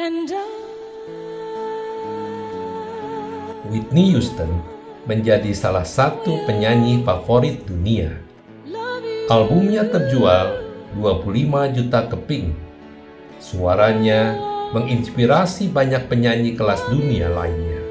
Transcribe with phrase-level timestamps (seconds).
[0.00, 0.48] And I
[3.68, 4.48] Whitney Houston
[5.04, 8.08] menjadi salah satu penyanyi favorit dunia.
[9.28, 10.64] Albumnya terjual
[10.96, 12.56] 25 juta keping.
[13.44, 14.40] Suaranya
[14.72, 17.84] menginspirasi banyak penyanyi kelas dunia lainnya.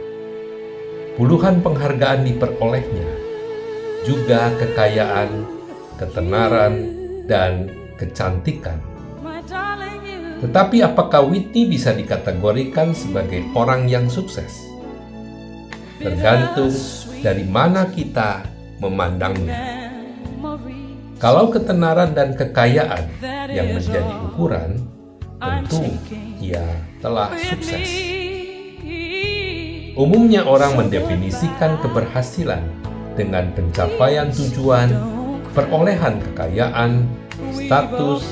[1.13, 3.09] Puluhan penghargaan diperolehnya,
[4.09, 5.45] juga kekayaan,
[6.01, 6.73] ketenaran,
[7.29, 7.69] dan
[8.01, 8.98] kecantikan.
[10.39, 14.71] Tetapi apakah Whitney bisa dikategorikan sebagai orang yang sukses?
[15.99, 16.71] Tergantung
[17.19, 18.47] dari mana kita
[18.79, 19.83] memandangnya.
[21.19, 23.19] Kalau ketenaran dan kekayaan
[23.51, 24.79] yang menjadi ukuran,
[25.43, 25.83] tentu
[26.39, 26.63] ia
[27.03, 27.87] telah sukses.
[29.99, 32.63] Umumnya orang mendefinisikan keberhasilan
[33.19, 34.87] dengan pencapaian tujuan,
[35.51, 37.03] perolehan kekayaan,
[37.51, 38.23] status,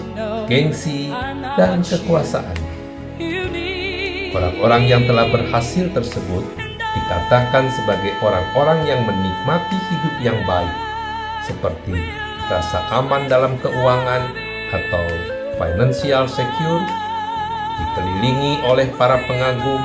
[0.48, 1.12] gengsi,
[1.60, 2.56] dan kekuasaan.
[4.32, 6.44] Orang-orang yang telah berhasil tersebut
[6.98, 10.76] dikatakan sebagai orang-orang yang menikmati hidup yang baik,
[11.46, 12.00] seperti
[12.48, 14.24] rasa aman dalam keuangan
[14.72, 15.06] atau
[15.60, 16.84] financial secure,
[17.78, 19.84] dikelilingi oleh para pengagum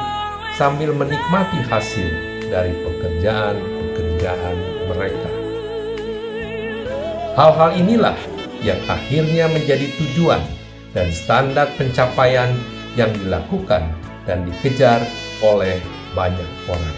[0.54, 2.08] sambil menikmati hasil
[2.52, 4.56] dari pekerjaan-pekerjaan
[4.92, 5.30] mereka.
[7.32, 8.18] Hal-hal inilah
[8.62, 10.42] yang akhirnya menjadi tujuan
[10.94, 12.54] dan standar pencapaian
[12.94, 13.90] yang dilakukan
[14.24, 15.02] dan dikejar
[15.42, 15.82] oleh
[16.14, 16.96] banyak orang.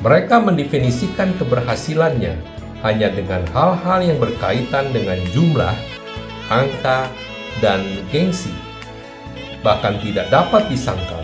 [0.00, 2.40] Mereka mendefinisikan keberhasilannya
[2.80, 5.76] hanya dengan hal-hal yang berkaitan dengan jumlah,
[6.48, 7.12] angka,
[7.60, 8.52] dan gengsi.
[9.60, 11.20] Bahkan tidak dapat disangkal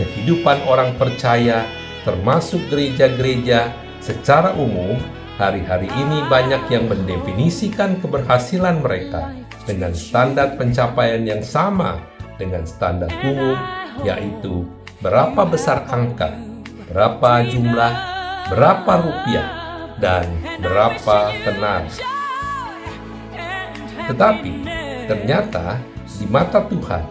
[0.00, 1.68] kehidupan orang percaya,
[2.08, 4.96] termasuk gereja-gereja secara umum,
[5.36, 9.36] hari-hari ini banyak yang mendefinisikan keberhasilan mereka
[9.68, 12.00] dengan standar pencapaian yang sama
[12.40, 13.56] dengan standar umum,
[14.00, 14.64] yaitu
[15.04, 16.32] berapa besar angka,
[16.88, 17.92] berapa jumlah,
[18.48, 19.48] berapa rupiah,
[20.00, 20.24] dan
[20.60, 21.84] berapa tenar.
[24.08, 24.52] Tetapi
[25.04, 25.80] ternyata
[26.16, 27.04] di mata Tuhan,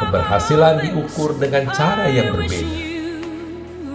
[0.00, 2.84] keberhasilan diukur dengan cara yang berbeda.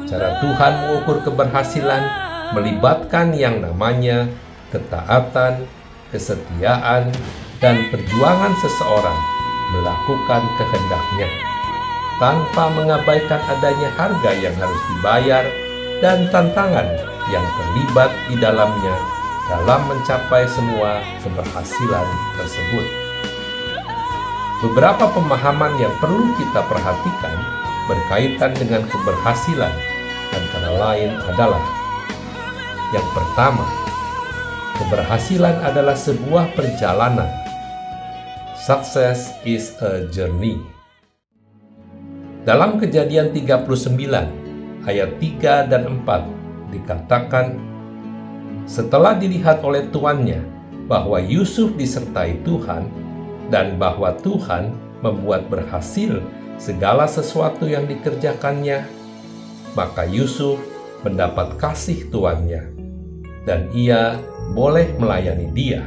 [0.05, 4.27] Cara Tuhan mengukur keberhasilan melibatkan yang namanya
[4.71, 5.67] ketaatan,
[6.11, 7.11] kesetiaan,
[7.61, 9.19] dan perjuangan seseorang
[9.71, 11.29] melakukan kehendaknya
[12.19, 15.43] tanpa mengabaikan adanya harga yang harus dibayar
[16.03, 16.87] dan tantangan
[17.29, 18.95] yang terlibat di dalamnya
[19.47, 22.07] dalam mencapai semua keberhasilan
[22.37, 22.85] tersebut.
[24.61, 27.37] Beberapa pemahaman yang perlu kita perhatikan
[27.89, 29.73] berkaitan dengan keberhasilan
[30.31, 31.80] antara lain adalah
[32.91, 33.63] yang pertama,
[34.75, 37.31] keberhasilan adalah sebuah perjalanan.
[38.59, 40.59] Success is a journey.
[42.43, 43.63] Dalam kejadian 39
[44.83, 47.55] ayat 3 dan 4 dikatakan
[48.67, 50.43] setelah dilihat oleh tuannya
[50.91, 52.91] bahwa Yusuf disertai Tuhan
[53.47, 56.19] dan bahwa Tuhan membuat berhasil
[56.59, 58.83] segala sesuatu yang dikerjakannya,
[59.79, 60.59] maka Yusuf
[61.07, 62.70] mendapat kasih tuannya
[63.45, 64.19] dan ia
[64.53, 65.81] boleh melayani dia.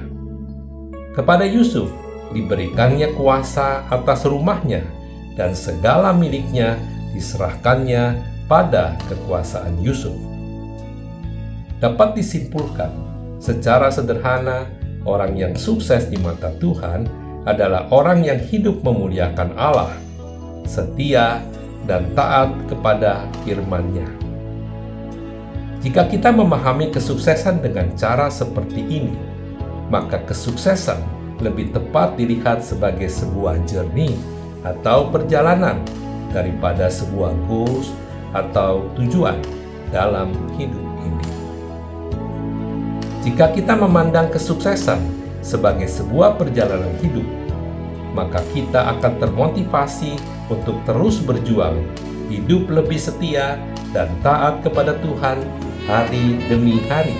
[1.14, 1.90] Kepada Yusuf
[2.34, 4.82] diberikannya kuasa atas rumahnya
[5.38, 6.74] dan segala miliknya
[7.14, 8.18] diserahkannya
[8.50, 10.14] pada kekuasaan Yusuf.
[11.78, 12.90] Dapat disimpulkan
[13.38, 14.66] secara sederhana,
[15.04, 17.06] orang yang sukses di mata Tuhan
[17.44, 19.92] adalah orang yang hidup memuliakan Allah,
[20.64, 21.44] setia,
[21.84, 24.23] dan taat kepada firman-Nya.
[25.84, 29.12] Jika kita memahami kesuksesan dengan cara seperti ini,
[29.92, 30.96] maka kesuksesan
[31.44, 34.16] lebih tepat dilihat sebagai sebuah journey
[34.64, 35.76] atau perjalanan
[36.32, 37.92] daripada sebuah goals
[38.32, 39.36] atau tujuan
[39.92, 41.26] dalam hidup ini.
[43.28, 45.04] Jika kita memandang kesuksesan
[45.44, 47.28] sebagai sebuah perjalanan hidup,
[48.16, 50.16] maka kita akan termotivasi
[50.48, 51.76] untuk terus berjuang,
[52.32, 53.60] hidup lebih setia,
[53.92, 57.16] dan taat kepada Tuhan hari demi hari.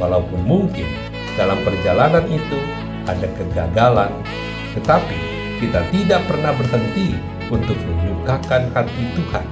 [0.00, 0.86] Walaupun mungkin
[1.36, 2.58] dalam perjalanan itu
[3.04, 4.12] ada kegagalan,
[4.78, 5.18] tetapi
[5.60, 7.18] kita tidak pernah berhenti
[7.52, 9.46] untuk menyukakan hati Tuhan.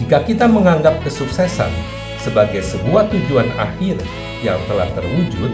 [0.00, 1.68] Jika kita menganggap kesuksesan
[2.16, 4.00] sebagai sebuah tujuan akhir
[4.40, 5.52] yang telah terwujud,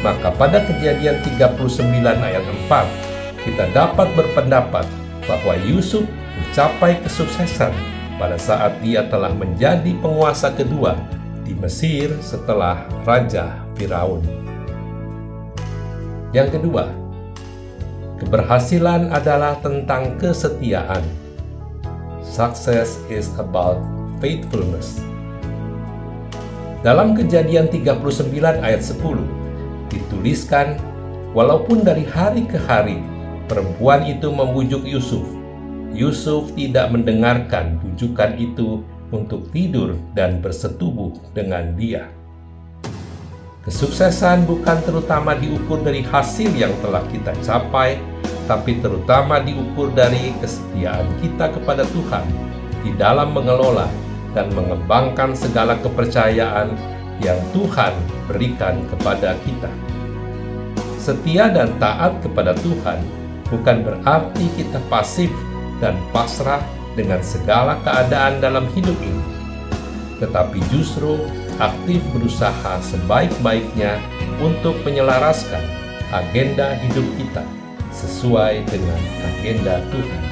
[0.00, 4.86] maka pada kejadian 39 ayat 4, kita dapat berpendapat
[5.28, 6.08] bahwa Yusuf
[6.38, 10.98] mencapai kesuksesan pada saat dia telah menjadi penguasa kedua
[11.46, 14.20] di Mesir setelah Raja Firaun.
[16.36, 16.92] Yang kedua,
[18.18, 21.06] Keberhasilan adalah tentang kesetiaan.
[22.18, 23.78] Success is about
[24.18, 24.98] faithfulness.
[26.82, 29.22] Dalam kejadian 39 ayat 10,
[29.94, 30.82] dituliskan,
[31.30, 32.98] Walaupun dari hari ke hari,
[33.46, 35.22] perempuan itu membujuk Yusuf,
[35.96, 42.12] Yusuf tidak mendengarkan bujukan itu untuk tidur dan bersetubuh dengan dia.
[43.64, 48.00] Kesuksesan bukan terutama diukur dari hasil yang telah kita capai,
[48.48, 52.24] tapi terutama diukur dari kesetiaan kita kepada Tuhan
[52.80, 53.88] di dalam mengelola
[54.32, 56.72] dan mengembangkan segala kepercayaan
[57.20, 57.92] yang Tuhan
[58.28, 59.68] berikan kepada kita.
[60.96, 63.00] Setia dan taat kepada Tuhan
[63.48, 65.32] bukan berarti kita pasif
[65.78, 66.62] dan pasrah
[66.98, 69.24] dengan segala keadaan dalam hidup ini,
[70.18, 71.18] tetapi justru
[71.58, 73.98] aktif berusaha sebaik-baiknya
[74.42, 75.62] untuk menyelaraskan
[76.10, 77.44] agenda hidup kita
[77.94, 80.22] sesuai dengan agenda Tuhan.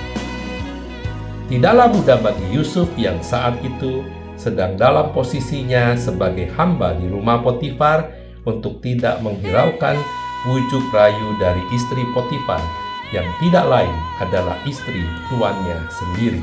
[1.47, 4.03] Tidaklah mudah bagi Yusuf yang saat itu
[4.35, 8.11] sedang dalam posisinya sebagai hamba di rumah Potifar
[8.43, 9.95] untuk tidak menghiraukan
[10.47, 16.43] bujuk rayu dari istri Potifar yang tidak lain adalah istri tuannya sendiri.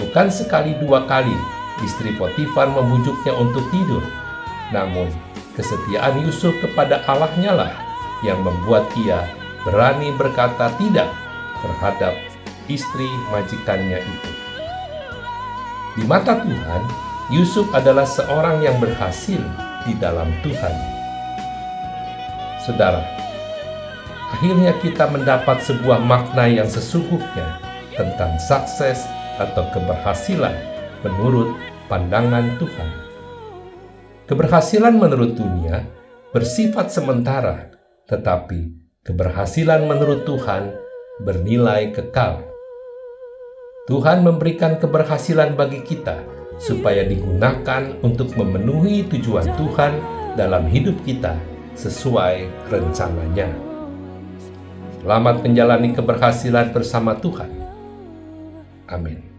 [0.00, 1.36] Bukan sekali dua kali
[1.84, 4.00] istri Potifar membujuknya untuk tidur,
[4.72, 5.12] namun
[5.52, 7.72] kesetiaan Yusuf kepada Allahnya lah
[8.24, 9.20] yang membuat ia
[9.68, 11.12] berani berkata tidak
[11.60, 12.14] terhadap
[12.70, 14.30] istri majikannya itu.
[15.92, 16.82] Di mata Tuhan,
[17.28, 19.40] Yusuf adalah seorang yang berhasil
[19.84, 20.74] di dalam Tuhan.
[22.64, 23.02] Saudara,
[24.32, 27.60] akhirnya kita mendapat sebuah makna yang sesungguhnya
[27.92, 29.04] tentang sukses
[29.36, 30.56] atau keberhasilan
[31.04, 31.52] menurut
[31.92, 32.90] pandangan Tuhan.
[34.24, 35.84] Keberhasilan menurut dunia
[36.32, 37.68] bersifat sementara,
[38.08, 38.72] tetapi
[39.04, 40.72] keberhasilan menurut Tuhan
[41.20, 42.40] bernilai kekal.
[43.90, 46.22] Tuhan memberikan keberhasilan bagi kita
[46.56, 49.92] supaya digunakan untuk memenuhi tujuan Tuhan
[50.38, 51.34] dalam hidup kita
[51.74, 53.71] sesuai rencananya.
[55.02, 57.50] Selamat menjalani keberhasilan bersama Tuhan.
[58.86, 59.31] Amin.